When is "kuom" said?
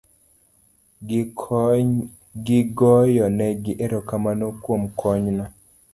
4.63-4.83